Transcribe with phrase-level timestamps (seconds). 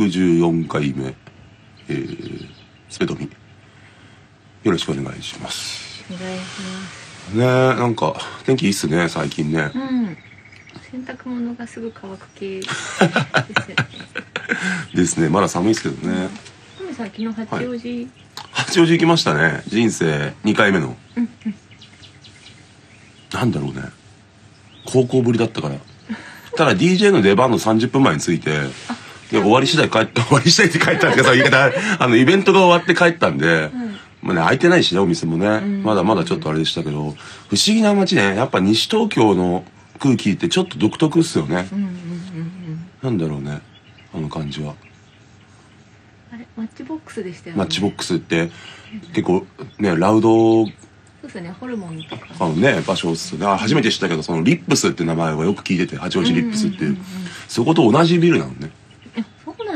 [0.00, 1.14] 114回目、
[1.88, 2.48] えー、
[2.88, 3.28] スペドミ。
[4.62, 6.02] よろしくお願いします。
[6.10, 6.46] お願いしま
[7.30, 7.36] す。
[7.36, 8.14] ねえ、なんか、
[8.46, 9.70] 天気いいっすね、最近ね。
[9.74, 10.16] うん。
[10.90, 12.60] 洗濯物がすぐ乾く系
[14.94, 15.28] ですよね。
[15.28, 16.30] まだ寒いですけどね。
[16.78, 18.08] トミさん昨日八王子、
[18.52, 19.62] 八王子行きましたね。
[19.66, 20.96] 人生2回目の。
[21.16, 21.54] うんうん
[23.32, 23.82] なんだろうね。
[24.86, 25.76] 高校ぶりだったから。
[26.56, 28.50] ただ DJ の出番の30分前に着いて、
[29.30, 33.90] で終わり次第帰った、 終わり次第って帰ったんですけど、言い方、あの、イベントが終わって帰ったんで、うん
[34.22, 35.60] まあね、開いてないしね、お店もね。
[35.60, 37.16] んまだまだちょっとあれでしたけど、不思
[37.66, 38.36] 議な街ね。
[38.36, 39.64] やっぱ西東京の
[39.98, 41.68] 空気ってちょっと独特っすよね。
[41.72, 42.86] うんうんうんうん。
[43.02, 43.60] なんだろうね。
[44.14, 44.74] あの感じは。
[46.32, 47.58] あれマッチボックスでしたよね。
[47.58, 48.50] マッチボックスって
[49.14, 49.46] 結構
[49.78, 51.54] ね、ラウドそうですよね。
[51.58, 52.26] ホルモンとか。
[52.38, 53.46] あのね、場所っすよね。
[53.46, 56.98] あ初めて知ったけど、そのリップスって名前はよく聞いてて、八王子リップスっていう。
[57.48, 58.70] そこと同じビルなのね。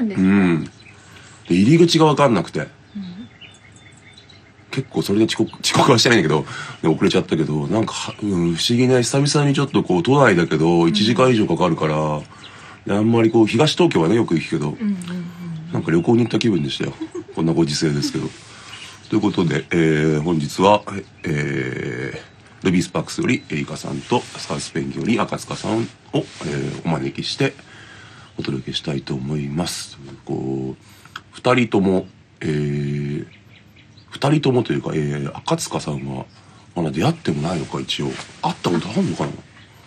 [0.04, 0.26] んですか。
[0.26, 0.64] うん。
[0.64, 0.70] で、
[1.54, 2.60] 入り口がわかんなくて。
[2.60, 2.68] うん
[4.70, 6.44] 結構それで遅刻、遅刻はしてないんだけど、
[6.82, 12.20] ね遅れちゃったけど、なんかは、うん、不思議な、久々にちょっとこう、都内だけど、1時間以上かかるから、
[12.84, 15.24] であんまりこう、東東京はね、よく行くけど、うんうんうん
[15.74, 16.92] なんか旅行に行った気分でしたよ。
[17.34, 18.30] こんなご時世ですけど。
[19.10, 20.82] ということで、えー、本日は、
[21.24, 27.54] えー、ルビースパークスよりエリカさんとサウスペンギより赤塚さんを、えー、お招きして
[28.38, 29.98] お届けしたいと思います。
[30.24, 30.82] こう、
[31.32, 32.06] 二人とも、
[32.40, 33.26] えー、
[34.10, 36.26] 二人ともというか、えー、赤塚さんは
[36.74, 38.06] まだ出会ってもないのか、一応。
[38.42, 39.32] 会ったことあるのかな？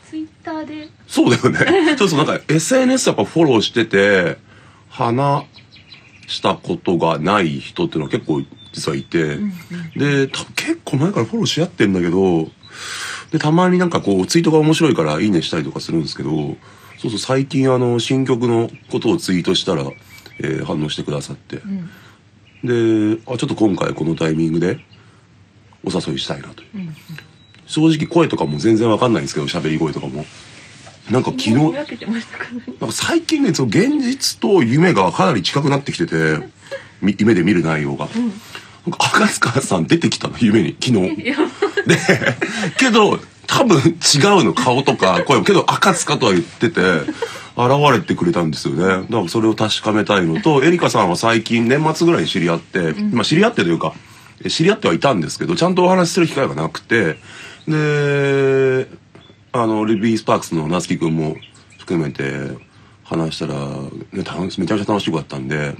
[0.09, 0.89] ツイッターで。
[1.07, 1.95] そうだよね。
[1.99, 4.37] そうそう、なんか SNS やっぱフォローしてて、
[4.89, 5.45] 話
[6.27, 8.41] したことがない人っていうのは結構
[8.73, 9.51] 実はいて、うんうん
[9.97, 12.49] で、多分結構前からフォローし合ってんだけど、
[13.31, 16.55] で、たまになんかこう、ツイートが面白いからいいねしたりとかするんですけど、
[16.97, 19.83] そうそう、最近あの、新曲のことをツイートしたら、
[20.39, 21.57] えー反応してくださって。
[21.57, 21.89] うん
[22.63, 24.79] で、あ、ちょっと今回このタイミングで
[25.83, 26.69] お誘いしたいなという。
[26.75, 26.95] うんうん。
[27.67, 30.25] 正直声とかも全然わかんないんですけど、喋り声とかも。
[31.11, 31.53] なんか昨日。
[31.53, 36.39] なんか最近ね、その現実と夢がかなり近くなってきてて、
[37.01, 38.09] み夢で見る内容が。
[38.13, 38.27] うん。
[38.27, 38.31] なん
[38.91, 41.15] か赤塚さん出てきたの、夢に、昨日。
[41.15, 41.33] で、
[42.77, 43.81] けど、多分違
[44.39, 45.43] うの、顔とか 声も。
[45.43, 48.83] けど赤塚とは言ってて、現れてくれたんですよね。
[48.83, 53.93] だからそれを確かめたいのと、エリカさんは最近年末ぐらいに知り合って、まあ知り合ってというか、
[54.43, 57.17] え知り合ってはいたんですけど、ちゃんとお話しする機会がなくて、
[57.67, 58.87] で、
[59.51, 61.35] あの、ルビースパークスの夏樹くんも
[61.79, 62.51] 含めて
[63.03, 65.75] 話したら、ね、めちゃめちゃ楽しかったんで、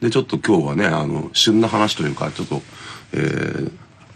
[0.00, 2.62] で、ちょっと今日はね、あの、旬な話というか、ちょっと、
[3.12, 3.72] えー、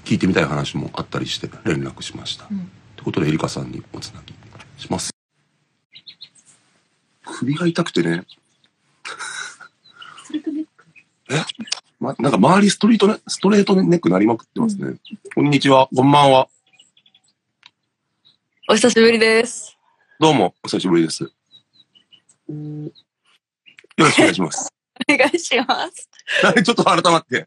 [0.08, 2.44] 聞いてみたい話もあったりして連絡しました。
[2.46, 4.34] と、んいうことで、エリカさんにおつなぎ
[4.78, 5.10] します。
[7.22, 8.24] 首が痛くてね、
[10.24, 10.84] ストレートネック？
[11.28, 11.34] え？
[12.00, 14.96] ま、なんか周りストリートね、ストレートネックなりまくってますね。
[15.34, 16.48] こんにちは、こんばんは。
[18.70, 19.76] お久しぶりです。
[20.18, 21.24] どうも、お久しぶりです。
[21.24, 21.30] よ
[23.98, 24.72] ろしくお願いします。
[25.06, 26.08] お願いします。
[26.64, 27.46] ちょっと改まって。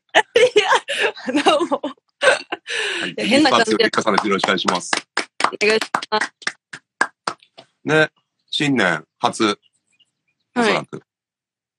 [1.44, 1.82] どうも。
[2.22, 4.28] はい、や変な感じでエリカさんです。
[4.28, 4.92] よろしくお願いします。
[5.46, 6.34] お願いします。
[7.84, 8.10] ね、
[8.50, 9.60] 新年初、
[10.56, 10.74] おそはい。
[10.74, 11.02] らく。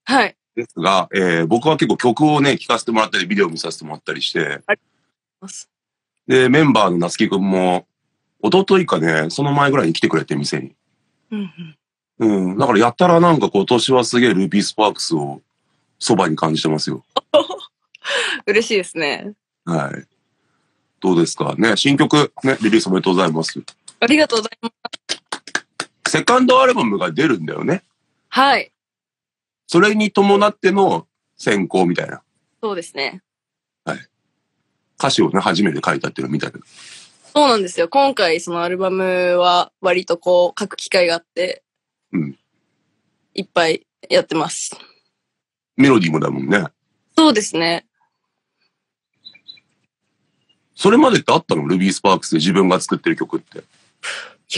[0.04, 0.36] はい。
[0.54, 4.60] ですが、えー僕は結構曲をね、聴かせてもらったり、ビデオ見させてもらったりして、
[6.26, 7.86] で、メンバーの夏樹くんも、
[8.42, 10.74] 一昨日かね、その前ぐらいに来てくれて、店に。
[11.30, 11.76] うんうん
[12.19, 12.59] うん。
[12.59, 15.41] だからやったらなんか今年はすげえルビースパークスを
[15.98, 17.04] そばに感じてますよ。
[18.47, 19.32] 嬉しいですね。
[19.64, 20.11] はい。
[21.02, 21.54] どうですか？
[21.58, 23.60] ね、新曲、ね、リリースおめでとうございます。
[24.00, 24.70] ありがとうございま
[26.06, 26.12] す。
[26.12, 27.82] セカンドアルバムが出るんだよね。
[28.28, 28.72] はい。
[29.66, 32.22] それに伴っての選考みたいな。
[32.62, 33.22] そうですね。
[34.97, 36.65] 歌詞をね、初めて書いたっていうのを見たけど。
[37.34, 37.88] そうなんですよ。
[37.88, 39.03] 今回そのアルバム
[39.38, 41.65] は割とこう書く機会があって、
[42.12, 42.38] うん。
[43.34, 44.77] いっぱいやってます。
[45.77, 46.66] メロディーもだもんね。
[47.18, 47.86] そうですね。
[50.82, 51.68] それまでってあったの？
[51.68, 53.58] ルビースパークスで自分が作ってる曲って。
[53.58, 53.62] い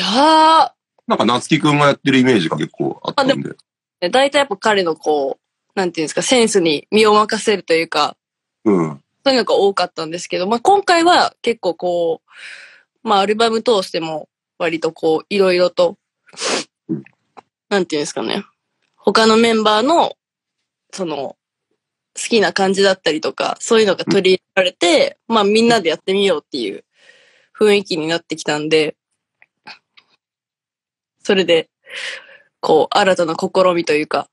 [0.00, 0.70] やー、
[1.06, 3.50] なんか夏樹くんがやってるイメージが結構あったんで。
[4.10, 8.16] 大体やっぱ彼のこう、なんていうんですか、センスに身を任せるというか、
[8.64, 9.02] うん。
[9.22, 12.22] そういうのが多かったんですけど、まあ、今回は結構こ
[13.04, 15.98] う、まあ、アルバム通しても割とこう、いろいろと
[16.88, 17.02] うん、
[17.68, 18.44] なんていうんですかね。
[18.96, 20.14] 他のメンバーの、
[20.90, 21.36] その、
[22.16, 26.84] 好きな感じだったりとか、そういうのが取り入れられて、まあみんなでやってみようっていう
[27.58, 28.96] 雰囲気になってきたんで、
[31.22, 31.70] それで、
[32.60, 34.28] こう、新たな試みというか、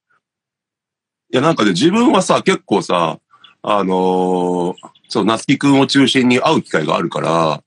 [1.33, 3.19] いや、なんかね、自分はさ、結構さ、
[3.61, 4.75] あのー
[5.07, 7.63] そう、夏樹くんを中心に会う機会があるから、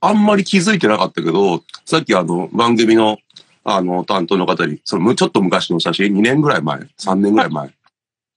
[0.00, 3.18] あんまり気づいてなかったけど、さっきあの、番組の、
[3.62, 7.70] あの、担当の方に、その、ちょっと昔の写真、2年ぐらい前、3年ぐらい前、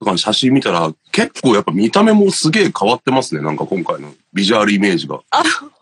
[0.05, 3.41] かの写真見たら、結構やっぱ見た目もすげえ変わってますね。
[3.41, 5.21] なんか今回のビジュアルイメージが。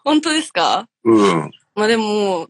[0.04, 0.88] 本当ですか？
[1.04, 1.52] うん。
[1.76, 2.48] まあでも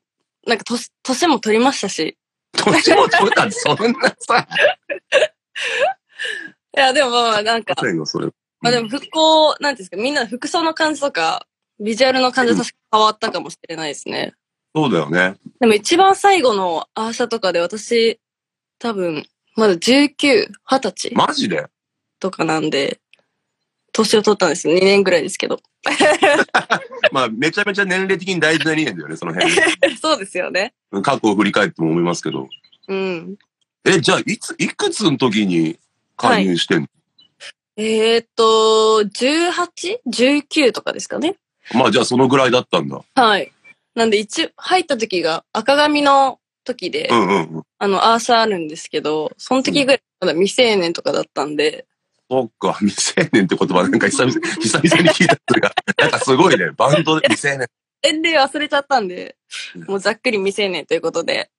[0.48, 2.18] なんか年、年も取りましたし。
[2.54, 4.48] 年も取れたんで、そんなさ、
[6.76, 7.76] いや、でもまあまあ、なんか、
[8.62, 11.46] まあでも服装、なんですか、みんなの服装の感じとか、
[11.80, 14.34] ビジュアルの感じは確か変わったかもしれないですね。
[14.76, 15.36] そうだよね。
[15.60, 18.20] でも一番最後のアーシャとかで私、
[18.80, 19.26] 多分、
[19.60, 21.68] まだ19、20歳マジで？
[22.20, 23.00] とかなんで、
[23.92, 24.76] 年を取ったんですよ。
[24.76, 25.60] 2年ぐらいですけど。
[27.12, 29.52] まあ、めちゃめちゃ年齢的に大事な2年だよね、その辺。
[30.02, 30.74] そうですよね。
[31.02, 32.48] 過去を振り返っても思いますけど。
[32.88, 33.36] うん。
[33.86, 35.78] え、じゃあ、いつ、いくつの時に
[36.16, 36.88] 加入してんの、
[37.78, 41.36] えー、っと、18?19 とかですかね。
[41.74, 43.02] まあ、じゃあそのぐらいだったんだ。
[43.16, 43.52] はい。
[43.96, 46.39] なんで一、入った時が赤髪の
[46.74, 47.64] 時で、うんうんうん。
[47.78, 51.86] あの、アーシャあるんですけど、その時ぐらいまだ未成年とかだったんで、
[52.32, 57.68] そっか、未成年って言葉なんか久々、久々に聞いたそれが、なんかすごいね、バンドで未成年。
[58.04, 59.36] 年齢忘れちゃったんで
[59.76, 61.50] うん、もうざっくり未成年ということで、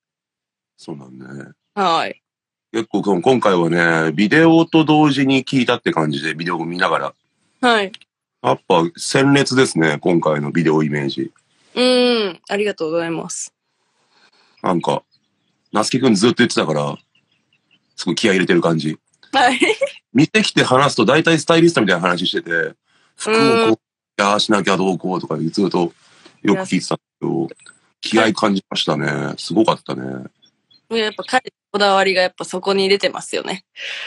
[0.77, 1.53] そうなんね。
[1.75, 2.23] はい。
[2.73, 7.15] 結構今回はね、ビデオと同時に聞いたって感じで、ビデオを見ながら。
[7.61, 7.93] はい。
[8.43, 11.33] やっぱ鮮烈ですね、今回のビデオイメージ。
[11.75, 13.53] うーん、ありがとうございます。
[14.63, 15.03] なんか、
[15.73, 16.99] なすきくんずっと言ってたから、
[17.97, 18.99] すごい気合い入れてる感じ。
[19.33, 19.59] はい。
[20.13, 22.75] 見てきて話すと大体スタイリストみたいな話してて、
[23.17, 23.77] 服をこう、い
[24.17, 25.93] やーしなきゃどうこうとかずっと
[26.43, 27.49] よく聞いてたけど、
[28.01, 29.35] 気合い感じましたね。
[29.37, 30.25] すごかったね。
[30.91, 33.65] やっぱ彼のこだわりがやっぱそこに出てますよね。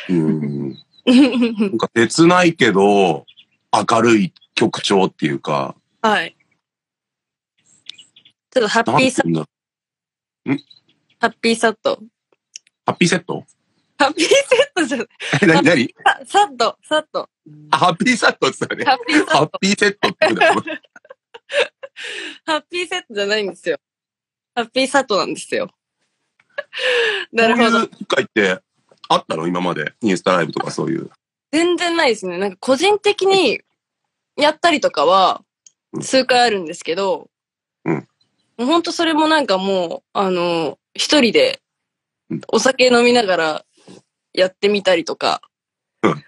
[0.09, 0.77] うん。
[1.05, 3.25] なんか切ないけど、
[3.71, 6.35] 明るい曲調っていうか、はい。
[8.51, 9.47] ちょっとハッピーサなんていうんだ
[11.19, 11.99] ハッピーサット。
[12.85, 13.45] ハッピーセット？
[13.97, 14.37] ハッピーセッ
[14.75, 15.07] トじゃない。
[15.41, 17.29] え、なになにあサット、サット。
[17.71, 18.85] あハッピーサットって言ったよね。
[18.85, 19.37] ハッピーサット。
[19.37, 20.53] ハッピーセットってだよ。
[22.45, 23.77] ハッピーセットじゃないんですよ。
[24.55, 25.69] ハッピーサットなんですよ。
[27.31, 27.87] なるほど。
[27.87, 28.59] 機会って
[29.07, 29.47] あったの？
[29.47, 29.93] 今まで。
[30.01, 31.09] インスタライブとかそういう。
[31.51, 32.37] 全然ないですね。
[32.37, 33.61] なんか個人的に
[34.35, 35.43] やったりとかは
[35.93, 37.29] うん数回あるんですけど、
[38.65, 41.61] ほんとそれもなんかもう、あの、一人で
[42.29, 43.65] うんお酒飲みながら
[44.33, 45.41] やってみたりとか。
[46.01, 46.23] うん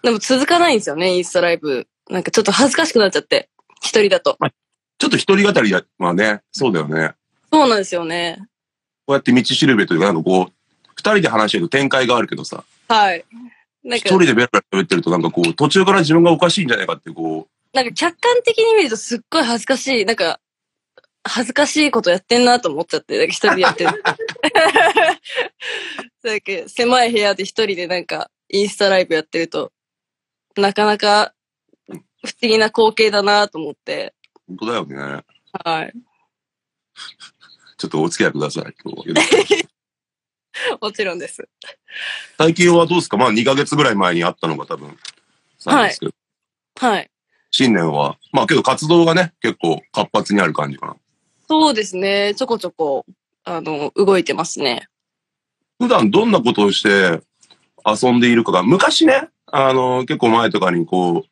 [0.00, 1.88] でも続かないんですよね、インスタライブ。
[2.08, 3.50] なんかちょっと恥ずかしくなっちゃって。
[3.82, 4.38] 一人だと。
[4.98, 7.14] ちょっと一人語りや、まあね、そうだよね。
[7.52, 8.38] そうなんですよね。
[9.06, 10.52] こうやって道しるべというか、なんかこう、
[10.94, 13.24] 二人で話してると展開があるけどさ、はい。
[13.82, 20.04] なんか一人、でベラベラ喋ってるとなんかこう、途中から自分がおかしいんじゃないかってこなんか客観的に見るとすっごい恥ずかしい。
[20.04, 20.40] なんか、
[21.28, 24.02] 恥ずかしいことやってんなと思っちゃって、一人でやってる。
[26.22, 29.72] なんか狭い部屋で一人でなんかインスタライブやってると、
[30.56, 31.32] なかなか
[31.88, 32.02] 不思
[32.40, 34.14] 議な光景だなと思って。
[34.48, 35.24] う、本当だよね。
[35.64, 35.92] はい。
[37.76, 38.74] ちょっとお付き合いください。
[38.84, 41.48] 今日は もちろんです。
[42.36, 43.16] 最近はどうですか？
[43.16, 44.98] まあ2ヶ月ぐらい前にあったのが多分、
[45.66, 46.12] なんですけど、
[46.80, 47.10] はい。
[47.50, 50.96] 新年は、まあけど活動がね、結構活発にある感じかな。
[51.48, 52.34] そうですね。
[52.36, 53.06] ちょこちょこ、
[53.44, 54.88] あの、動いてますね。
[55.80, 57.20] 普段どんなことをして
[57.86, 61.28] 遊んでいるかが、昔ね、あの、結構前とかにこう、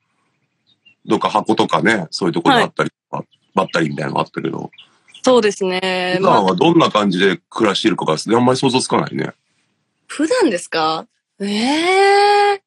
[1.04, 4.70] どっか箱とかね、そういうところにあったりとか、ばったりみたいなのがあったけど、
[5.23, 6.14] そうですね。
[6.18, 9.32] 普まあ段はどんな感じで暮らしているかが、あんまり想像つかないね。
[10.06, 11.06] 普段ですか？
[11.40, 12.62] ええ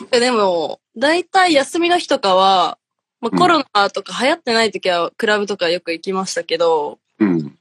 [0.00, 2.78] なんかでも、だいたい休みの日とかは、
[3.20, 7.58] まあ、うんコロナとか流行ってない時はクラブとかよく行きましたけど、うん。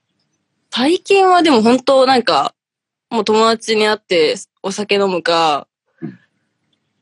[0.71, 2.53] 最近はでも本当なんか、
[3.09, 5.67] もう友達に会ってお酒飲むか
[6.01, 6.19] うん、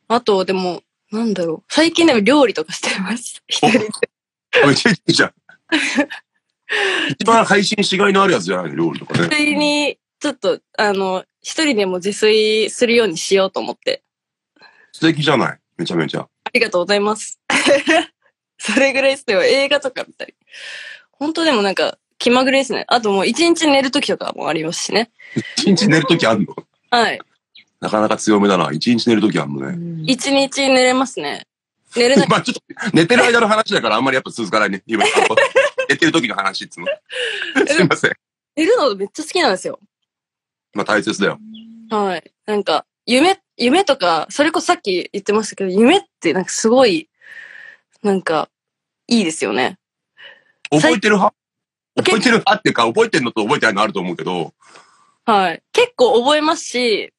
[0.08, 1.74] あとでも、なんだろう。
[1.74, 3.42] 最近でも料理とかしてます。
[3.48, 3.90] 一人で。
[4.66, 5.34] めっちゃいいじゃん。
[7.10, 9.26] 一番配信しがいのあるやつじゃないの、料理とかね。
[9.26, 14.04] 一人に、ちょっと、あの、一人でも自炊するようにしようと思って。
[14.92, 15.60] 素敵じゃない？
[15.78, 16.22] めちゃめちゃ。
[16.22, 17.40] ありがとうございます。
[18.64, 19.44] それぐらいですよ。
[19.44, 20.34] 映画とか見たり。
[21.12, 22.86] 本当でもなんか、気まぐれですね。
[22.88, 25.12] あともう一日寝るときとかもありますしね。
[25.58, 26.56] 一日寝るときあんの？
[26.90, 27.20] はい。
[27.82, 28.72] なかなか強めだな。
[28.72, 30.06] 一日寝るときあんのね。
[30.08, 31.46] 一日寝れますね。
[31.98, 32.28] 寝れない。
[32.32, 32.62] まあちょっと、
[32.94, 34.82] 寝てる間の話だからあんまりやっぱ続かないね。
[34.88, 35.04] 今、
[35.90, 36.88] 寝てる時の話っつうの。
[37.68, 38.12] すいません。
[38.56, 39.80] 寝るのめっちゃ好きなんですよ。
[40.74, 41.40] まあ大切だよ。
[41.90, 42.32] はい。
[42.46, 47.10] なんか、夢、夢とか、それこそさっき言ってましたけど、夢ってなんかすごい、
[48.02, 48.50] なんか、
[49.08, 49.78] いいですよね。
[50.70, 51.36] 覚えてる派？
[51.96, 54.54] 最覚えてる派っていうか、覚えてるのと覚えてないのあると思うけど、
[55.26, 55.64] はい。
[55.72, 57.14] 結構覚えますし、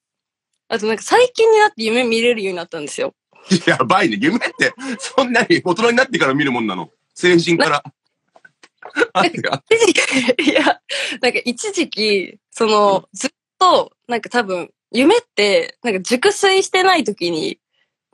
[0.67, 3.13] あとなんか最近になって夢見れるようになったんですよ。
[3.65, 4.17] やばいね。
[4.19, 6.89] 夢って、そんなに大人になってから見るもんなの？
[7.13, 7.83] 成人から。
[10.39, 10.81] いや、
[11.21, 17.59] なんか一時期、その、ずっと、なんか多分、夢って、なんか熟睡してない時に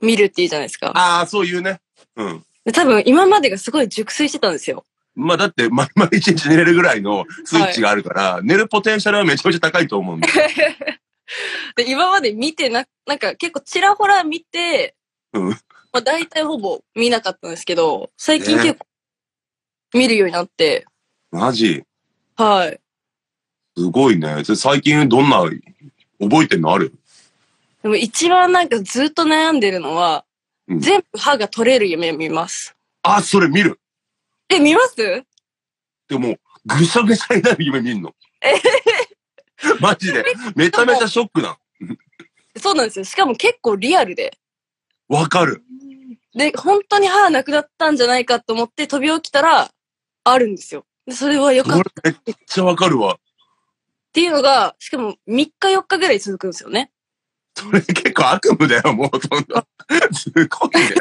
[0.00, 0.92] 見るっていうじゃないですか。
[0.94, 1.80] ああ、そういうね。
[2.16, 2.44] うん。
[2.64, 4.84] で多分今までがすごい熟睡してたんですよ。
[5.14, 10.34] まあだって、ま、毎日寝れるぐらいのスイッチがあるから、寝るポテンシャルはめちゃめちゃ高いと思うんだよ。
[11.76, 14.94] で、今まで見てな、なんか結構ちらほら見て、
[15.32, 15.56] うんま
[15.94, 18.86] あ大体ほぼ見なかったんですけど、最近ね結構
[19.98, 20.86] 見るようになって、
[21.30, 21.84] マジ？
[22.36, 22.80] はい。
[23.76, 24.42] すごいね。
[24.44, 25.42] 最近どんな、
[26.20, 26.72] 覚えてんの？
[26.72, 26.94] ある？
[27.82, 30.24] でも一番なんかずっと悩んでるのは、
[30.72, 32.76] うん全部歯が取れる夢見ます。
[33.02, 33.80] あ、それ見る。
[34.48, 34.96] え、見ます？
[36.08, 36.36] でも、
[36.66, 38.14] ぐしゃぐしゃになる夢見んの。
[39.80, 40.24] マジで。
[40.54, 41.58] めちゃめちゃショックな。
[42.56, 43.04] そうなんですよ。
[43.04, 44.36] しかも結構リアルで。
[45.08, 45.62] わかる。
[46.34, 49.70] で、本当に歯なくなったんじゃないかと思って飛び起きたら、
[50.24, 50.84] あるんですよ。
[51.06, 53.18] でそれは良かこっためっちゃわかるわ。
[54.12, 56.90] ていうのが、しかも3日4日ぐらい続くんですよね。
[57.54, 59.66] それ結構悪夢だよ、もうそんな。
[60.12, 60.94] すごいね。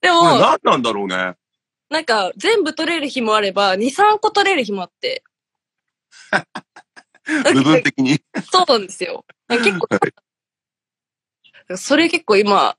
[0.00, 1.34] でも、何なんだろうね。
[1.88, 5.22] なんか全部取れる日もあれば、2、3個取れる日もあって。
[7.54, 8.20] 部分的に。
[8.50, 9.24] そうなんですよ。
[9.48, 9.88] 結構、
[11.76, 12.76] それ結構今、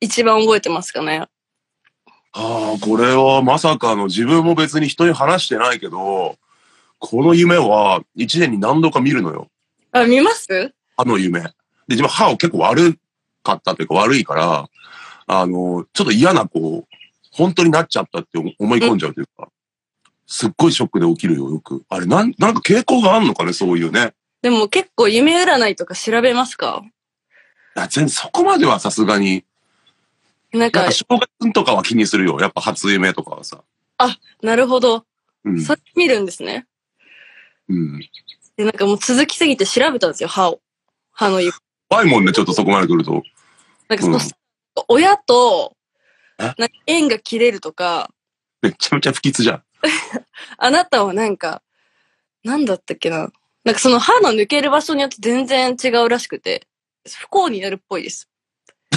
[0.00, 1.28] 一番覚えてますかね。
[2.32, 6.38] ああ、これはまさかの自分も別に人に話してないけど、
[6.98, 9.48] この夢は一年に何度か見るのよ。
[9.92, 10.74] あ、見ます？
[10.96, 11.42] 歯の夢。
[11.88, 12.98] で、自分歯を結構悪
[13.42, 14.68] かったというか悪いから、
[15.26, 16.96] あの、ちょっと嫌なこう、
[17.32, 19.48] 本当になっちゃったって思い込んじゃうというか、
[20.26, 21.84] すっごいショックで起きるよ、よく。
[21.88, 24.14] あれ、なん、なんか傾向があんのかね、そういうね。
[24.42, 26.82] でも結構夢占いとか調べますか？
[27.76, 29.44] いや全然そこまではさすがに。
[30.52, 32.38] なんかなんか、正月とかは気にするよ。
[32.40, 33.62] やっぱ初夢とかはさ。
[34.40, 35.04] なるほど。
[35.44, 35.60] うん。
[35.60, 36.66] それ見るんですね。
[37.68, 38.00] うん。
[38.56, 40.60] で、なんかもう続きすぎて調べたんですよ、歯を。
[41.10, 41.58] 歯の床。
[41.88, 43.22] 怖いもんね、ちょっとそこまで来ると。
[43.88, 44.22] なんかその、うん
[44.86, 45.76] 親と、
[46.86, 48.10] 縁が切れるとか、
[48.62, 49.62] めちゃめちゃ不吉じゃん。
[50.56, 51.62] あなたはなんか、
[52.44, 53.32] なんだったっけな。
[53.64, 56.66] なんかその歯の抜ける場所によって全然違うらしくて、
[57.06, 58.28] 不幸になるっぽいです。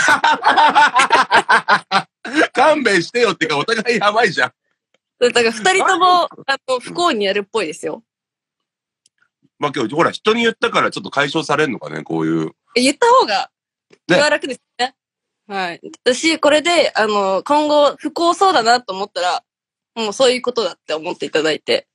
[2.54, 4.54] 勘弁してよってか、お互いやばいじゃん。
[5.20, 6.30] だから二人とも、あ
[6.68, 8.04] の、不幸になるっぽいですよ。
[9.60, 12.52] まあ今日、ほら、人に言ったからちょっと解消されんのかね、こういう。
[12.76, 13.50] え言った方が、
[14.08, 14.96] 気は楽ですね。
[15.48, 15.82] はい。
[16.04, 19.44] 私、これで、あの、今後、不幸そうだなと思ったら、
[19.96, 21.88] もうそういうことだって思っていただいて、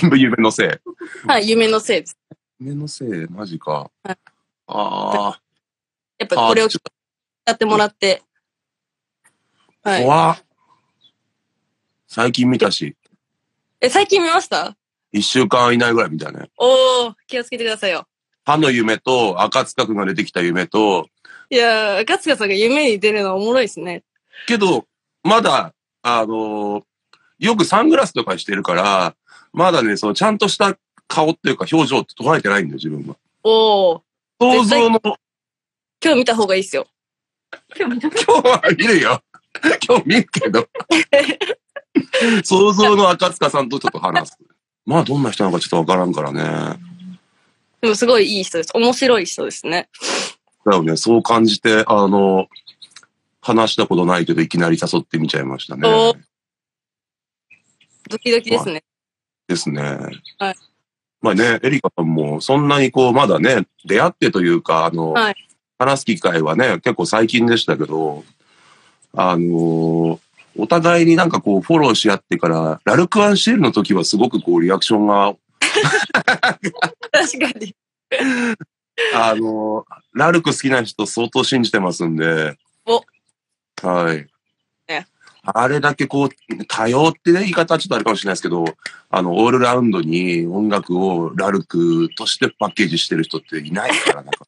[0.00, 1.28] 全 部夢のせい。
[1.28, 2.18] はい、夢のせいです。
[2.58, 3.90] 夢のせい、マジか。
[4.04, 4.18] はい
[4.68, 5.42] ああ。
[6.18, 8.22] やっぱこれを使っってもらって、
[9.82, 10.00] はい。
[10.00, 10.44] と怖っ
[12.06, 12.96] 最近見たし、
[13.80, 14.76] え、最近見ました？
[15.12, 16.50] 一週間以内ぐらい見たね。
[16.56, 18.06] おー、気をつけてくださいよ。
[18.44, 21.08] 歯の夢と、赤塚くんが出てきた夢と、
[21.50, 24.02] いやー、赤塚さんが夢に出るのはおもろいですね。
[24.46, 24.86] けど、
[25.22, 26.82] まだ、あのー
[27.42, 29.16] よくサングラスとかしてるから、
[29.52, 33.16] まだね、そのちゃんとした顔っていうか表情って捉えてないんだよ、自分は。
[33.42, 34.00] おー、
[34.38, 35.16] 想像の、今
[36.14, 36.86] 日見た方がいいっすよ。
[37.76, 39.20] 今日見た今日は見るよ。
[39.86, 40.68] 今日見るけど。
[42.44, 44.38] 想像の赤塚さんとちょっと話す。
[44.86, 46.91] まあ、どんな人なのかちょっとわからんからね。
[47.82, 48.70] でもすごいいい人です。
[48.74, 49.88] 面白い人ですね。
[50.64, 52.46] だよね、そう感じて、あの、
[53.40, 55.88] 話したことないけど、いきなり誘ってみちゃいましたね。
[55.88, 56.14] お
[58.08, 58.84] ドキドキですね。
[59.48, 59.82] ですね。
[60.38, 60.54] はい
[61.20, 65.34] まあね、エリカさんも、そんなにこう、まだね、出会ってというか、あの、はい
[65.82, 68.24] 話す機会はね、結構最近でしたけど、
[69.14, 70.20] あの
[70.56, 75.34] お互いになんかこう、フォローし合ってから、ラルクアンシールの時はすごくこう、リアクションが、
[77.10, 77.74] 確かに。
[79.14, 83.02] あのラルク好きな人相当信じてますんで、お
[83.86, 84.26] はい
[84.88, 85.06] ね。
[85.42, 86.30] あれだけこう、
[86.66, 88.64] 多様ってね、言い方はちょっとあるかもしれないですけど、
[89.10, 94.46] あの、オールラウンドに音楽をラルクとしてパッケージしてる人っていないから、なんか。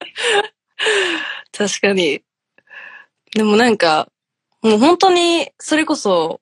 [1.56, 2.22] 確かに。
[3.34, 4.10] でもなんか、
[4.62, 6.40] もう本当に、それこそ、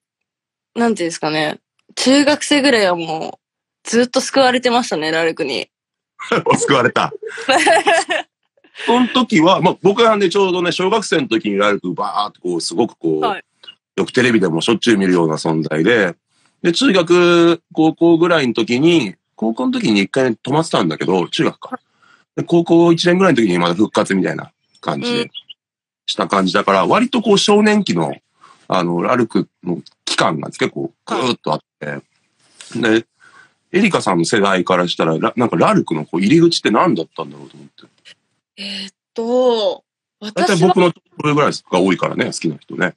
[0.75, 1.61] なんていうんですかね。
[1.95, 3.46] 中学生ぐらいはもう、
[3.87, 5.71] ずっと救われてましたね、ラルクに。
[6.59, 7.13] 救われた。
[8.85, 13.45] その時は、まあ僕はね、ちょうどね、小学生の時にラルクバーってこう、すごくこう、はい
[13.97, 16.15] よくテレビでもしょっちゅう見るような存在で、
[16.63, 21.81] で、中学、高校ぐらいの時に、高校の時に一回止まってたんだけど、中学か。
[22.37, 24.53] で高校1年ぐらいの時にまだ復活みたいな
[24.83, 25.31] 感じでうん
[26.09, 28.15] した感じだから、割とこう少年期の、
[28.69, 32.01] あの、ラルクの期間が結構ぐーっとあって、
[32.79, 33.07] で、
[33.77, 37.85] エリカさんの世代からしたら、ラなんかラルクのこう入り口って何だったんだろうと思って。
[38.57, 39.85] えーっと、
[40.21, 42.95] 大体私は僕のこれぐらいが多いからね、好きな人ね。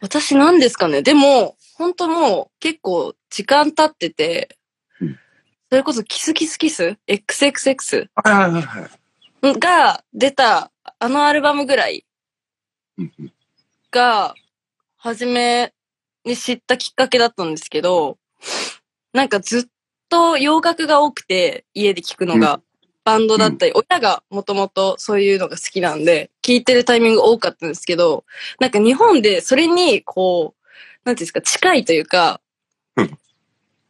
[0.00, 4.56] 私なんですかねでも、本当もう結構時間経ってて、
[5.00, 5.18] うん
[5.68, 8.88] それこそキスキスキス ?XXX はいはいはいは
[9.52, 9.58] い。
[9.58, 12.06] が出たあのアルバムぐらい
[13.90, 14.34] が
[14.96, 15.72] 初め
[16.24, 18.16] に知ったきっかけだったんですけど、
[19.12, 19.64] なんかずっ
[20.08, 22.60] と洋楽が多くて家で聴くのが。
[23.04, 28.24] バンドだったり、親がもともとそういうのが好きなんで、聴いてるタイミング多かったんですけど、
[28.58, 30.66] なんか日本でそれにこう、
[31.04, 32.40] なんていうんですか、近いというか
[32.96, 33.18] うん、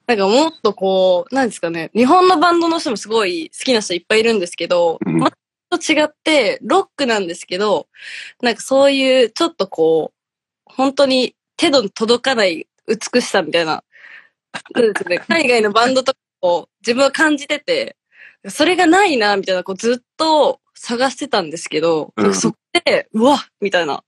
[0.07, 5.19] なんかもっとこう、なんですかね、日本のバンドの人もすごい好きな人いっぱいいるんですけど、うん。
[5.19, 5.33] ま
[5.71, 7.89] と違って、ロックなんですけど、
[8.43, 13.83] なんかそういうちょっとこう、本当に手の届かない美しさみたいな、
[14.75, 17.97] そうですね、海外のバンドとかを自分は感じてて、
[18.49, 24.05] それがないな、みたいな、こうずっと探してたんですけど、うんそこで、うわみたいな、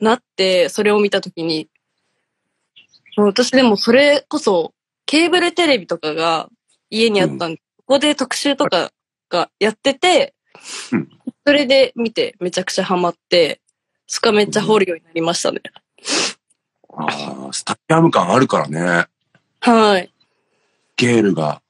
[0.00, 1.68] なって、それを見たときに、
[3.16, 4.74] 私でもそれこそ、
[5.06, 6.48] ケーブルテレビとかが
[6.90, 8.90] 家にあったんで、ここで特集とか
[9.30, 10.34] がやってて、
[10.92, 11.08] うん
[11.46, 13.60] それで見てめちゃくちゃハマって、
[14.08, 15.60] そこはめっちゃ掘るようになりましたね。
[16.92, 19.06] ああ、スタジアム感あるからね。
[19.60, 20.10] はい。
[20.96, 21.60] ゲールが。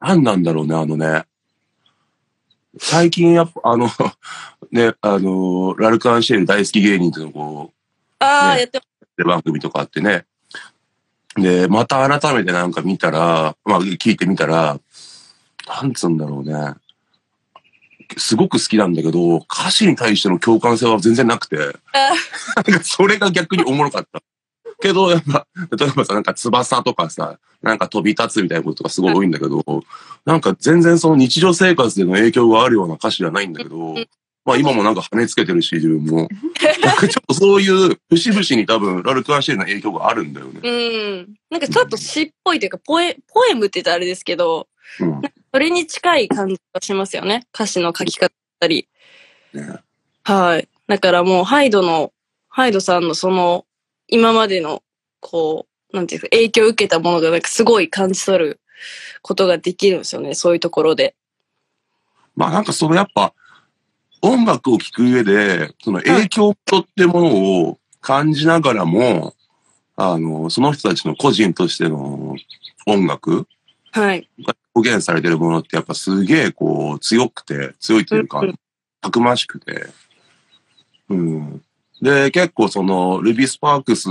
[0.00, 1.24] 何なんだろうね、あのね。
[2.78, 3.88] 最近やっぱ、あの、
[4.70, 7.72] ね、あの、ラルク・アンシェル大好き芸人っていうのこ
[8.18, 8.80] ああ、ねやって
[9.18, 10.26] う、番組とかあってね。
[11.36, 14.78] で、また改めてなんか見たら、まあ聞いてみたら、
[15.66, 16.74] なんつうんだろうね。
[18.16, 21.56] すごく好きなんだけど、歌詞に対しての共感性は全然なくて、
[22.82, 24.22] それが逆におもろかった。
[24.84, 29.64] けど、やっぱ、例えばさ、なんか翼とかさ、なんか飛び立つみたいなことがすごい多いんだけど、
[30.26, 33.94] なんか全然その日常生活での影響があるような歌詞じゃないんだけど、
[34.44, 36.28] まあ今もなんか跳ねつけてるし、自分も。
[36.84, 40.60] なんかちょっとそういう、節々に多分、ラルク・アンシェルの影響があるんだよね。
[40.62, 40.70] う
[41.22, 41.34] ん。
[41.50, 44.68] なんかちょっと詩っぽいというか、ポエ、ポエムって言ったらあれですけど、
[45.00, 45.22] うん。
[45.50, 47.46] それに近い感じがしますよね。
[47.54, 48.86] 歌詞の書き方だったり。
[49.54, 49.78] ね
[50.24, 50.68] はい。
[50.88, 52.12] だからもう、ハイドの、
[52.48, 53.64] ハイドさんのその、
[54.08, 54.82] 今までの、
[55.20, 58.60] こう、なんていうか、影響を受けたものがなんかすごい感じ取る
[59.22, 60.34] ことができるんですよね。
[60.34, 61.14] そういうところで。
[62.36, 63.32] まあなんかそのやっぱ、
[64.20, 69.34] 音楽を聴く上で、その影響とってものを感じながらも、
[69.96, 72.34] あの、その人たちの個人としての
[72.86, 73.46] 音楽
[73.92, 74.28] はい。
[74.44, 78.54] が表現されてるものってやっぱすげえこう強くて、強いというかうんうん、
[79.00, 79.86] たくましくて。
[81.08, 81.62] うん。
[82.02, 84.08] で、結構その、ルビー・スパークス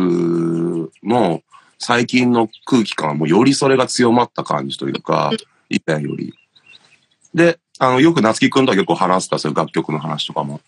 [1.04, 1.42] の
[1.80, 5.38] 最近の空気感はもうよりそれが強まった感じというかうん、
[5.70, 6.34] 以前より。
[7.34, 10.62] で、あの、よく夏樹くんとは結構話した、そういう楽曲の話とかも。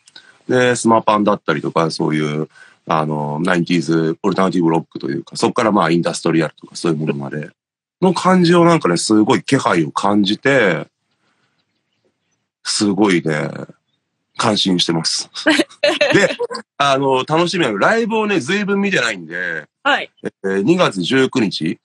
[0.50, 2.50] で、スマパンだったりとか、そういう、
[2.88, 7.50] あの、90s、オルタナティブロックというか、そこからまあ、インダストリアルとかそういうものまで、
[8.02, 10.88] の感じをなんかね、すごい気配を感じて、
[12.64, 13.50] すごいね、
[14.38, 15.30] 感心してます。
[16.14, 16.38] で、
[16.78, 20.12] あの、楽しみなの、ライブをね、ずいぶん見てないんで、はい。
[20.24, 21.80] えー2月19日、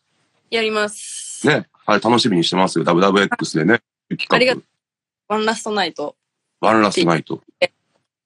[0.51, 1.47] やります。
[1.47, 3.81] ね、あれ楽しみにしてますよ、WWX でね、
[4.31, 4.63] ありがと
[5.29, 6.17] ワンラストナイト
[6.61, 7.41] ワンラストナイト。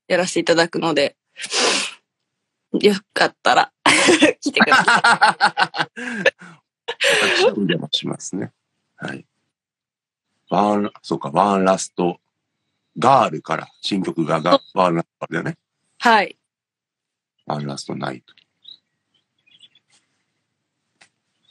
[0.09, 1.17] やらせていただくので、
[2.81, 3.73] よかったら、
[4.41, 6.05] 来てください。
[7.31, 8.53] 私 はお邪魔しますね。
[8.97, 9.25] はい。
[10.51, 12.21] ワン、そうか、ワンラスト、
[12.99, 15.57] ガールから、新曲がが、ワンラストだよね。
[15.99, 16.39] はい。
[17.47, 18.33] ワンラストナイト。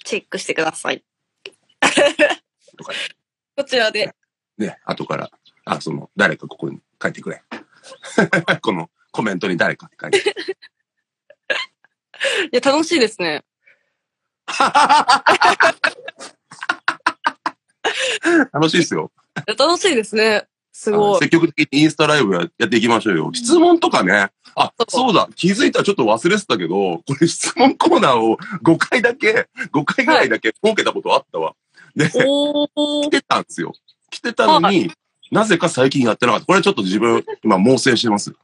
[0.05, 1.03] チェックしてください。
[3.55, 4.13] こちらで。
[4.57, 5.29] ね、後から、
[5.65, 7.43] あ、その、誰かここに書いてくれ。
[8.61, 10.19] このコメントに誰か書いて。
[12.51, 13.43] いや、楽しいですね。
[18.51, 19.11] 楽しいですよ。
[19.57, 20.47] 楽しいですね。
[20.73, 21.19] すごい。
[21.19, 23.31] 積極的にインスタライブややっていきましょうよ。
[23.33, 24.31] 質問とかね。
[24.55, 25.29] あ、そうだ。
[25.35, 31.55] 気づいたらちょっと忘れてたけど、これ質問コーナーを5回だけ、5回ぐらいだけ設けたことあったわ。
[31.95, 33.09] で、来。
[33.09, 33.73] てたんですよ。
[34.09, 34.91] 来てたのに、
[35.31, 36.47] なぜか最近やってなかった。
[36.47, 38.35] これちょっと自分、今、猛省してます。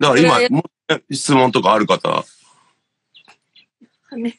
[0.00, 0.62] だから今
[1.10, 2.24] 質問とかある方、
[4.16, 4.38] ね、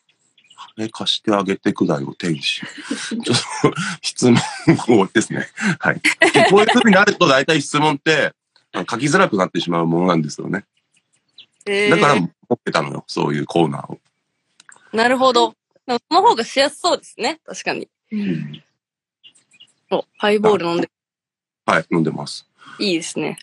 [0.78, 2.62] 羽貸してあげてくだよ、天使。
[3.10, 4.30] ちょっと、質
[4.88, 5.48] 問をですね。
[5.80, 6.02] はい。
[6.50, 8.34] こういう風になると大体質問って、
[8.74, 10.66] 書きづらくなってしまうものなんですよね。
[11.66, 14.00] えーだから持ってたのよ、そういうコーナーを。
[14.94, 15.56] なるほど。
[15.88, 17.40] その方がしやすそうですね。
[17.46, 17.90] 確かに。
[18.12, 18.64] うん
[19.92, 20.90] お、ハイボール飲んで
[21.66, 22.48] はい、飲んでます。
[22.80, 23.38] いいですね。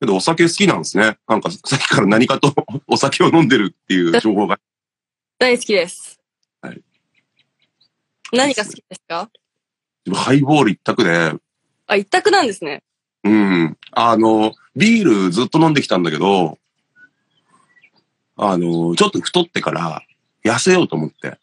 [0.00, 1.16] けどお酒好きなんですね。
[1.28, 2.52] なんかさっきから何かと
[2.86, 4.58] お酒を飲んでるっていう情報が。
[5.44, 6.18] 大好きです。
[6.62, 6.80] はい。
[8.32, 9.28] 何が好きですか？
[10.14, 11.34] ハイボール一択で、
[11.86, 12.82] あ、一択なんですね。
[13.24, 13.76] うん。
[13.90, 16.56] あの、ビールずっと飲んできたんだけど、
[18.38, 20.02] あの、ちょっと太ってから
[20.46, 21.38] 痩せようと思って、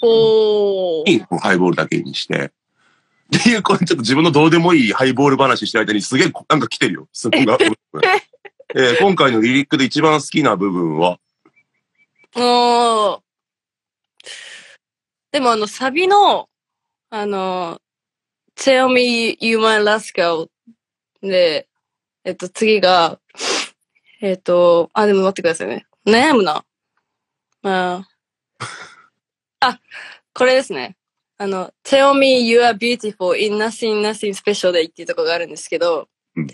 [0.00, 1.38] おー。
[1.40, 2.52] ハイボールだけにして。
[3.36, 7.08] っていう、これちょっと自分のどうでもいいハイボール話してる間にすげえなんか来てるよ。
[7.12, 7.58] 質問が。
[8.76, 11.18] えー今回のリリックで一番好きな部分は、
[12.36, 13.21] おー。
[15.32, 16.48] でもあの、サビの、
[17.10, 17.80] あの、
[18.54, 20.48] Tell me you my last girl
[21.22, 21.68] で、
[22.24, 23.18] えっと、次が、
[24.20, 25.86] えっと、あ、でも待ってくださいね。
[26.06, 26.64] 悩むな。
[27.64, 28.66] あー
[29.60, 29.80] あ、
[30.34, 30.96] これですね。
[31.38, 36.46] あの、Tell me you are beautiful in nothing, nothing special day っていうところがあるんですけど、うん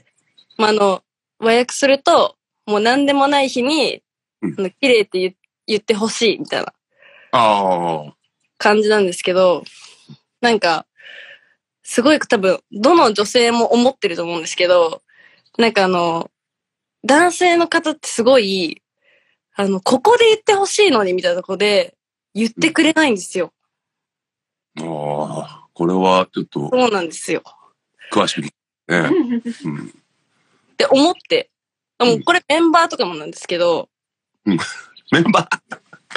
[0.57, 1.03] まあ、あの、
[1.41, 4.03] 和訳すると、もう何でもない日に、
[4.41, 5.35] うんあの綺麗って言
[5.67, 6.73] 言ってほしいみたいな
[7.33, 8.15] ああ、
[8.59, 9.65] 感じなんですけど、
[10.41, 10.87] なんか、
[11.83, 15.03] すごい多分、どの女性も思ってると思うんですけど、
[15.57, 16.31] なんかあの、
[17.05, 18.83] 男性の方ってすごい、
[19.55, 21.97] あの、ここで言ってほしいのにみたいなとこで
[22.35, 23.53] 言ってくれないんですよ。
[24.79, 27.43] ああ、これはちょっとそうなんですよ。
[28.13, 28.53] 詳しくね。
[28.89, 29.39] うん。
[29.39, 31.51] って思って。
[31.99, 33.89] もううんこれメンバーとかもなんですけど、
[34.45, 34.57] メン
[35.33, 35.49] バ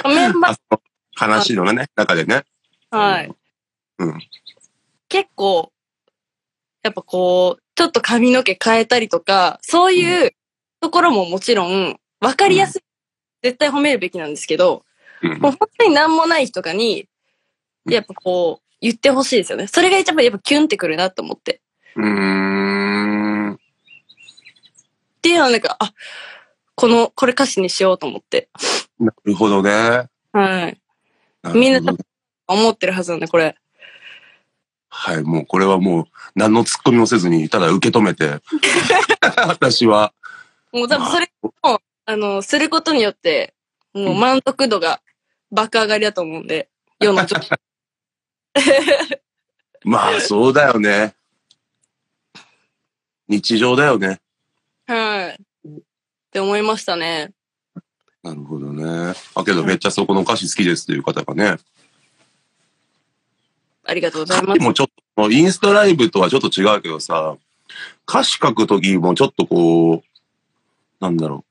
[0.04, 0.80] ー、メンバあその
[1.22, 2.44] 話のね、中でね。
[2.90, 3.32] ー、はい。
[3.98, 4.18] うん。
[5.08, 5.72] 結構、
[6.82, 10.32] やっぱこう、ちょっと髪の毛変えたりとか、そういう
[10.80, 12.82] ところももちろん、わかりやすい。
[13.42, 14.84] 絶対褒めるべきなんですけど、
[15.22, 17.08] うんもう本当に何もない日とかに、
[17.88, 19.68] やっぱこう、言ってほしいですよね。
[19.68, 21.60] それが一番やっぱキュンってくるなと思って。
[21.94, 23.54] うーん。
[23.54, 23.58] っ
[25.22, 25.94] ていうのはなんか、あ、
[26.74, 28.48] この、これ歌詞にしようと思って。
[28.98, 30.08] なるほどね。
[30.32, 30.81] はい。
[31.42, 31.94] るみんな
[32.46, 33.56] 思ってるはずなんで、これ。
[34.88, 38.40] はい、もうこれはもう何の突っ込みもせずに、ただ受け止めて、
[39.46, 40.12] 私は、
[40.72, 41.30] もう多分それ
[41.62, 43.54] を、あの、することによって、
[43.94, 45.00] もう満足度が
[45.50, 46.68] 爆上がりだと思うんで、
[47.00, 47.40] 世の女
[49.84, 51.14] まあそうだよね。
[53.28, 54.20] 日常だよね。
[54.86, 55.42] はい。
[55.42, 55.82] っ
[56.30, 57.32] て思いましたね。
[58.22, 59.14] なるほどね。
[59.34, 61.56] あ、けどめっちゃそこの歌詞好きですっていう方がね。
[63.84, 64.58] ありがとうございます。
[64.58, 67.36] でもちょっと、インスタライブとはちょっと違うけどさ、
[68.08, 70.02] 歌詞書くときもちょっとこう、
[71.00, 71.44] なんだろ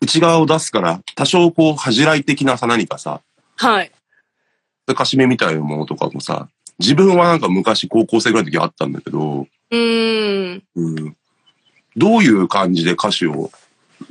[0.00, 0.04] う。
[0.04, 3.22] 内側を出すから、多少こう、恥じらい的なさ、何かさ、
[3.56, 3.92] はい。
[4.86, 10.62] 歌詞目みたいなものとかもさ、自分はなんか昔高校生ぐらいの時あったんだけど、うーん。
[10.74, 11.16] うん、
[11.96, 13.50] どういう感じで歌詞を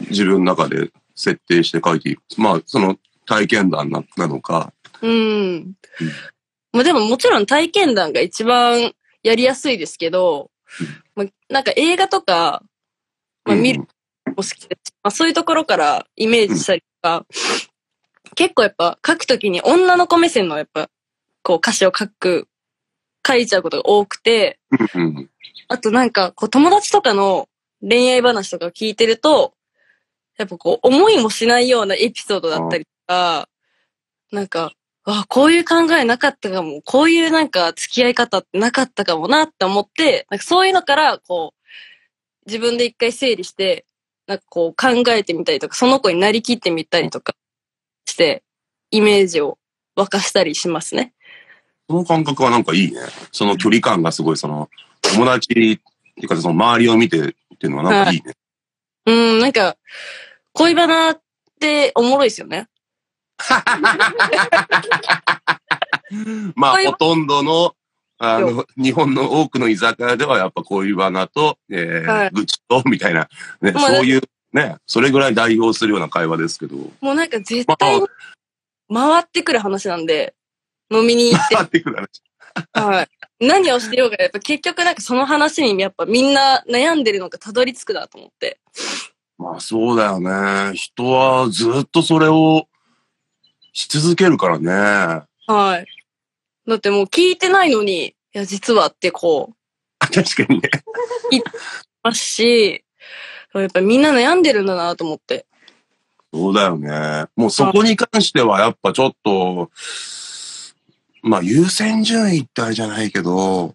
[0.09, 2.21] 自分の中で設定して書いていく。
[2.37, 5.73] まあ、その体験談ななのか、うん。
[6.73, 10.51] まあでももちろん体験談が一番やりやすいですけど、
[11.15, 12.63] まあ、なんか映画とか、
[13.45, 14.89] まあ、見るのも好きです。
[14.89, 17.25] し、まあ、そういうところからイメージしたりとか、
[18.35, 20.89] 結構やっぱ書くときに女の子目線のやっぱ
[21.43, 22.47] こう歌詞を書く、
[23.25, 24.59] 書いちゃうことが多くて、
[24.95, 25.29] うんうん。
[25.67, 27.47] あとなんかこう友達とかの
[27.81, 29.53] 恋愛話とかを聞いてると、
[30.39, 33.49] やっぱこう思いもしないようなエピソードだったりとか、
[34.31, 34.71] なんか、
[35.03, 41.59] あ、こういう考えなかったかも、こういうなんか付き合い方ってなかったかもなって思って、なんかそういうのからこう、
[42.45, 43.85] 自分で一回整理して、
[44.27, 47.33] なんかこう考えてみたりとか、その子になりきってみたりとか
[48.05, 48.43] して、
[48.91, 49.57] イメージを
[49.97, 51.13] 沸かしたりしますね。
[51.89, 53.01] その感覚はなんかいいね。
[53.31, 54.69] その距離感がすごい、その、
[55.01, 55.59] 友達って
[56.21, 57.21] いうか、その周りを見てっ
[57.57, 58.33] ていうのはなんかいいね。
[59.07, 59.75] うん、なんか、
[60.53, 61.21] 恋バナっ
[61.59, 62.67] ておもろいですよね。
[66.55, 67.75] まあ、ほとんどの、
[68.17, 73.29] あの、日本の多くの居酒屋ではやっぱ恋バナと、えーはい愚痴と、みたいな、
[73.61, 78.07] ね、まあそういう、ね、それぐらい代表するような会話ですけど、もうなんか絶対に
[78.93, 80.33] 回ってくる話なんで、
[80.91, 82.21] 飲みに行って、 回ってくる話。
[82.73, 83.07] はい。
[83.39, 88.59] 何をしてようが、やっぱ結局なんかその話にやっぱみんな悩んでるのがたどり着くなと思って。
[89.39, 90.75] まあそうだよね。
[90.75, 92.67] 人はずっとそれを
[93.71, 95.25] し続けるからね。
[95.47, 95.85] はい。
[96.67, 99.55] だってもう聞いてないのに、いや、実はってこう、
[99.99, 100.69] 確かにね。
[102.03, 102.83] ますし、
[103.53, 105.45] やっぱみんな悩んでるんだなと思って。
[106.33, 107.25] そうだよね。
[107.37, 109.71] もうそこに関してはやっぱちょっと、
[111.21, 113.73] まあ優先順位ってあれじゃないけど、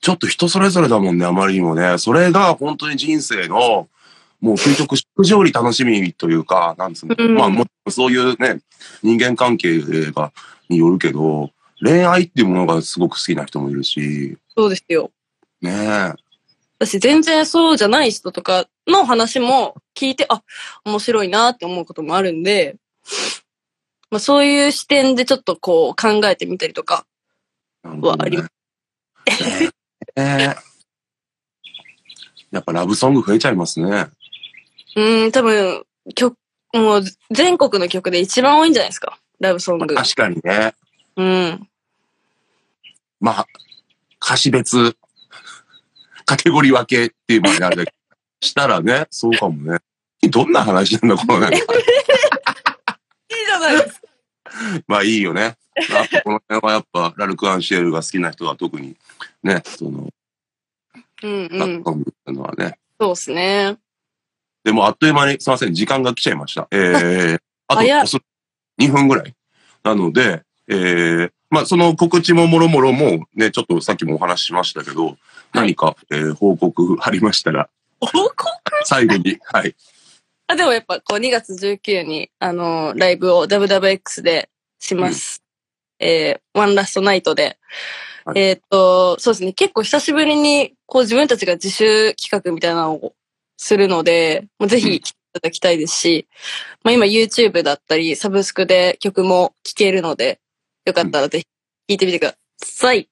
[0.00, 1.98] ちょっと人それぞれだもんね、あまりにもね。
[1.98, 3.88] それが本当に人生の、
[4.40, 7.16] もう究極食事より楽しみというか、なんつうの。
[7.18, 8.60] うんまあもそういうね、
[9.02, 9.80] 人間関係
[10.12, 10.32] が、
[10.68, 15.10] によるけど、恋愛っていうものがすごく好きな人もいるし、そうですよ。
[15.60, 16.14] ねえ。
[16.78, 20.42] 私全然そうじゃない人とかの話も聞いて、あ、
[20.84, 22.76] 面白いなって思うこともあるんで、
[24.10, 27.06] まあそういう視点でちょっとこう考えてみたりとか
[27.82, 28.44] はありね。
[30.22, 30.56] や
[32.60, 34.06] っぱラブソング増えちゃいますね。
[34.96, 36.36] うーん、多分、曲、
[36.72, 39.18] もう全国の曲で一番多いんじゃないですか？
[39.40, 39.94] ラブソング。
[39.94, 40.74] 確かにね。
[41.16, 41.68] うん。
[43.20, 43.46] まあ、
[44.24, 44.96] 歌詞別、
[46.24, 49.78] カテゴリー分けっていうまであれだけどしたらね、 そうかもね。
[50.30, 51.56] どんな話なんだ、このなんか。
[51.56, 51.62] いい
[53.46, 54.06] じゃないですか。
[54.88, 55.56] まあいいよね。
[55.90, 58.96] やっぱこの辺はやっぱ、ラルク・アンシエルが好きな人は特に、
[59.42, 60.08] ね、その、
[61.22, 61.58] うんうん。
[61.58, 62.78] ラップソングっていうのはね。
[63.00, 63.76] そうですね。
[64.64, 66.66] でもあっという間に、すいません、時間が来ちゃいました。
[66.70, 67.82] えー、 あと、
[68.80, 69.34] 2分ぐらい。
[69.84, 75.16] なので、えー、まあその告知ももろもろもね、ちょっとさっきもお話ししましたけど、
[75.52, 77.68] 何か、えー報告ありましたら、
[78.00, 78.36] 報告？
[78.84, 79.76] 最後に、はい。
[80.48, 84.50] あ、でもやっぱこう2月19に、あのーライブを WWX で
[84.80, 85.45] します。
[85.98, 87.58] えー、ワンラストナイトで。
[88.24, 89.52] はいえーっと、そうですね。
[89.52, 93.14] 結構久しぶりに、こう自分たちが自主企画みたいなのを
[93.56, 96.26] するので、もうぜひ来ていただきたいですし、
[96.82, 100.40] まあ今 YouTube だったり、サブスクで曲も聴けるので、
[100.84, 101.48] よかったらぜひ聴
[101.94, 103.08] いてみてください。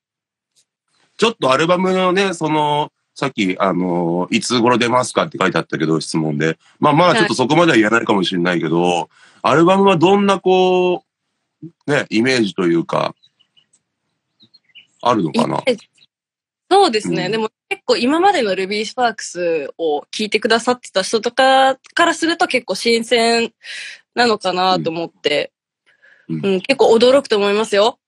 [1.16, 6.59] ちょっとアルバムのね、その、さっき、あのいつ頃出ますかって書いてあったけど、質問で。
[6.81, 9.09] まあまあ、ちょっとそこまでは言えないかもしれないけど、
[9.42, 11.13] アルバムはどんなこう、
[11.87, 13.14] ね、イメージというか、
[15.03, 15.62] あるのかな？
[16.70, 17.27] そうですね。
[17.27, 23.53] うんでも結構今までのルビースパークスを聞いてくださってた人とかからすると結構新鮮
[24.14, 25.53] なのかなと思って、
[26.29, 27.98] ううんん結構驚くと思いますよ。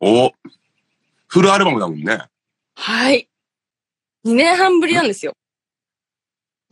[0.00, 0.32] お
[1.28, 2.22] フルアルバムだもんね。
[2.74, 3.28] はい。
[4.26, 5.34] 2年半ぶりなんですよ。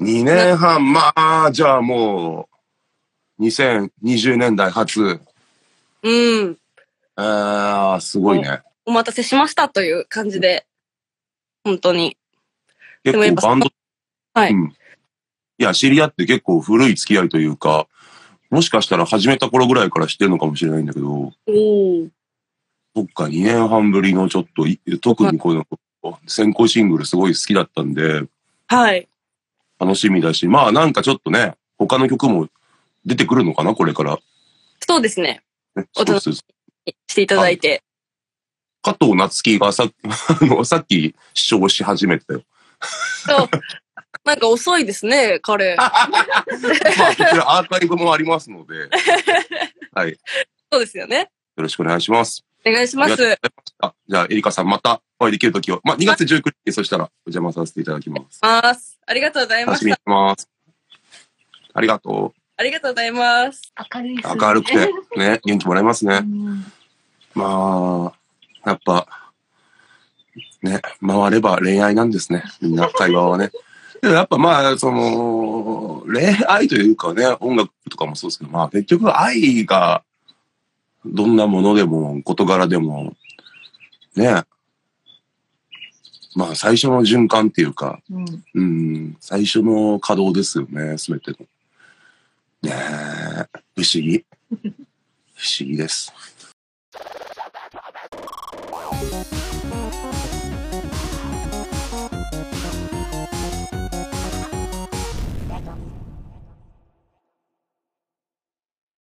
[0.00, 2.48] 2年半、まあ、じゃあも
[3.38, 5.20] う、2020年代初。
[6.02, 6.58] うん。
[7.16, 8.62] あー、すごいね。
[8.86, 10.66] お待たせしましたという感じで、
[11.64, 12.16] 本当に。
[13.04, 13.68] 結構バンド、
[14.34, 14.68] はいうん。
[14.68, 17.86] いや、知り合って結構古い付き合いというか、
[18.50, 22.08] もしかしたら始めた頃ぐらいから知ってるのかもしれないんだけど、おお。
[22.96, 25.64] そっか、2年半ぶりのちょっとい、特にこの
[26.26, 28.24] 先行シングルすごい好きだったんで、
[28.66, 29.08] はい。
[29.78, 32.48] 楽しみだし、まあなんかちょっとね、他の曲も
[33.04, 34.18] 出てくるのかな、これから。
[34.80, 35.42] そうですね。
[35.76, 37.82] ね、お楽そうそうしていただいて。
[38.82, 39.84] 加藤夏樹がさ
[40.40, 42.42] あのさっき視聴し始めてたよ。
[43.26, 43.48] そう。
[44.24, 45.76] なんか遅いですね、彼。
[45.78, 46.06] まあ、
[46.46, 46.56] こ
[47.14, 48.88] ちらアーカイブもありますので、
[49.92, 50.10] はい。
[50.10, 50.16] よ
[50.72, 51.30] そうですよね。
[51.56, 52.44] ろしくお願いします。
[52.64, 53.08] お願いします。
[53.08, 53.38] いまし
[53.78, 53.94] た。
[54.08, 58.40] じゃあ、エリカさんまたお会いできるときを、まあ、2月19日、そしたらお邪魔させていただきます。
[58.42, 58.98] ます。
[59.06, 59.76] ありがとうございまし。
[59.76, 60.48] 楽しみにしたてます。
[61.72, 63.72] ありがとありがとうございます。
[63.94, 64.16] 明るい。
[64.16, 64.76] ね明るくて、
[65.16, 66.16] ね、 元気もらえますね。
[66.16, 66.66] うん
[67.34, 69.06] まあ、やっぱ、
[70.62, 72.44] ね、回れば恋愛なんですね。
[72.60, 73.50] みんな 会話はね。
[74.02, 80.02] でもやっぱまあ、その、恋愛というかね、音楽とかもそうですけど、まあ結局愛が、
[81.06, 83.16] どんなものでも、事柄でも、
[84.16, 84.42] ね、
[86.34, 91.38] まあ最初の循環っていうか、うんうん、最初の稼働ですよね、すべての。
[92.62, 94.24] ねえ、不思議。
[95.34, 96.12] 不思議です。